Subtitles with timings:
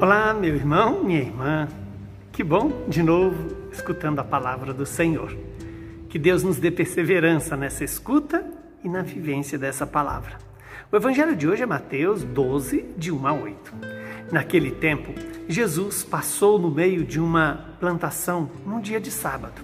[0.00, 1.68] Olá, meu irmão, minha irmã.
[2.32, 3.36] Que bom de novo
[3.70, 5.36] escutando a palavra do Senhor.
[6.08, 8.42] Que Deus nos dê perseverança nessa escuta
[8.82, 10.38] e na vivência dessa palavra.
[10.90, 13.74] O evangelho de hoje é Mateus 12, de 1 a 8.
[14.32, 15.12] Naquele tempo,
[15.46, 19.60] Jesus passou no meio de uma plantação num dia de sábado.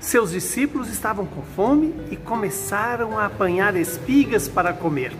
[0.00, 5.12] Seus discípulos estavam com fome e começaram a apanhar espigas para comer.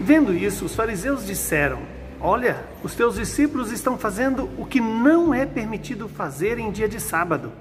[0.00, 5.44] Vendo isso, os fariseus disseram: Olha, os teus discípulos estão fazendo o que não é
[5.44, 7.52] permitido fazer em dia de sábado.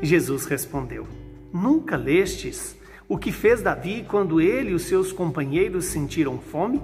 [0.00, 1.06] Jesus respondeu:
[1.52, 2.76] Nunca lestes
[3.08, 6.80] o que fez Davi quando ele e os seus companheiros sentiram fome?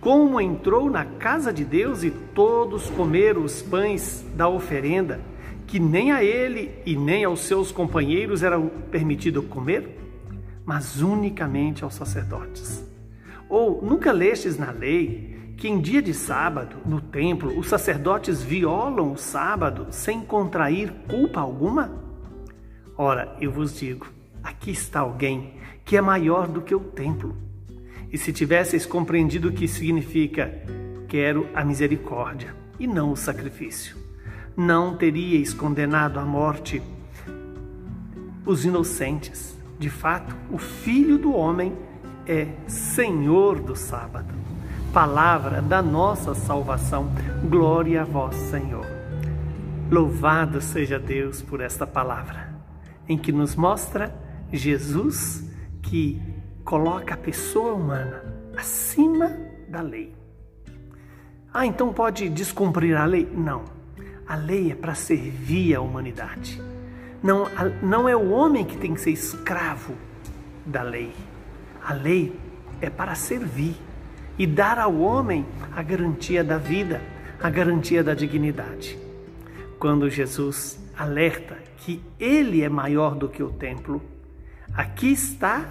[0.00, 5.20] Como entrou na casa de Deus e todos comeram os pães da oferenda,
[5.66, 9.98] que nem a ele e nem aos seus companheiros era permitido comer,
[10.64, 12.84] mas unicamente aos sacerdotes.
[13.48, 19.12] Ou nunca lestes na lei que em dia de sábado, no templo, os sacerdotes violam
[19.12, 22.04] o sábado sem contrair culpa alguma?
[22.96, 24.06] Ora, eu vos digo,
[24.42, 25.54] aqui está alguém
[25.84, 27.34] que é maior do que o templo.
[28.12, 30.62] E se tivesseis compreendido o que significa
[31.08, 33.96] quero a misericórdia e não o sacrifício,
[34.56, 36.82] não teríeis condenado à morte
[38.44, 39.56] os inocentes.
[39.78, 41.72] De fato, o Filho do Homem
[42.26, 44.34] é Senhor do sábado.
[44.96, 47.12] Palavra da nossa salvação.
[47.50, 48.86] Glória a vós, Senhor.
[49.90, 52.54] Louvado seja Deus por esta palavra,
[53.06, 54.10] em que nos mostra
[54.50, 55.44] Jesus
[55.82, 56.18] que
[56.64, 58.24] coloca a pessoa humana
[58.56, 59.36] acima
[59.68, 60.14] da lei.
[61.52, 63.28] Ah, então pode descumprir a lei?
[63.30, 63.64] Não.
[64.26, 66.58] A lei é para servir a humanidade.
[67.22, 67.44] Não,
[67.82, 69.92] não é o homem que tem que ser escravo
[70.64, 71.12] da lei.
[71.84, 72.34] A lei
[72.80, 73.76] é para servir
[74.38, 77.00] e dar ao homem a garantia da vida,
[77.42, 78.98] a garantia da dignidade.
[79.78, 84.02] Quando Jesus alerta que ele é maior do que o templo,
[84.74, 85.66] aqui está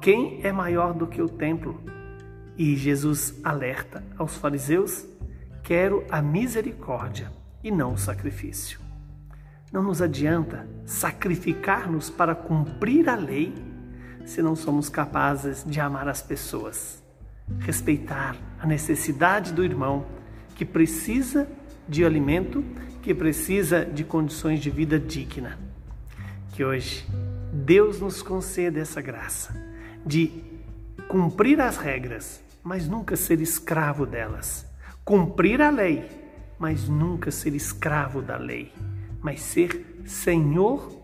[0.00, 1.80] quem é maior do que o templo.
[2.56, 5.06] E Jesus alerta aos fariseus:
[5.62, 7.30] quero a misericórdia
[7.62, 8.80] e não o sacrifício.
[9.72, 13.54] Não nos adianta sacrificar-nos para cumprir a lei
[14.24, 17.02] se não somos capazes de amar as pessoas,
[17.60, 20.06] respeitar a necessidade do irmão
[20.54, 21.48] que precisa
[21.88, 22.64] de alimento,
[23.02, 25.58] que precisa de condições de vida digna.
[26.52, 27.06] Que hoje
[27.52, 29.54] Deus nos conceda essa graça
[30.04, 30.42] de
[31.08, 34.66] cumprir as regras, mas nunca ser escravo delas.
[35.04, 36.04] Cumprir a lei,
[36.58, 38.72] mas nunca ser escravo da lei,
[39.22, 40.96] mas ser senhor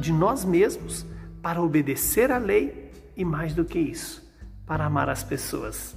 [0.00, 1.04] de nós mesmos
[1.42, 4.21] para obedecer à lei e, mais do que isso,
[4.66, 5.96] para amar as pessoas.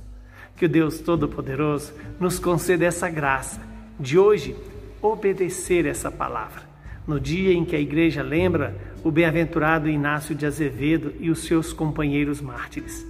[0.56, 3.62] Que o Deus Todo-Poderoso nos conceda essa graça
[4.00, 4.56] de hoje
[5.02, 6.64] obedecer essa palavra.
[7.08, 11.72] No dia em que a igreja lembra o bem-aventurado Inácio de Azevedo e os seus
[11.72, 13.06] companheiros mártires,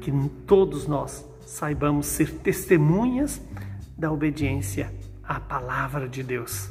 [0.00, 0.12] que
[0.46, 3.40] todos nós saibamos ser testemunhas
[3.98, 4.92] da obediência
[5.24, 6.70] à palavra de Deus.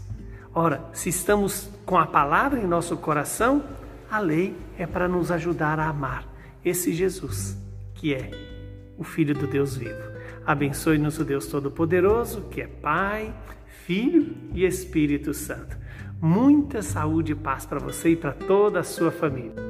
[0.54, 3.64] Ora, se estamos com a palavra em nosso coração,
[4.10, 6.26] a lei é para nos ajudar a amar
[6.64, 7.58] esse Jesus,
[8.00, 8.32] que é
[8.98, 10.10] o Filho do Deus vivo.
[10.46, 13.34] Abençoe-nos o Deus Todo-Poderoso, que é Pai,
[13.86, 15.78] Filho e Espírito Santo.
[16.22, 19.69] Muita saúde e paz para você e para toda a sua família.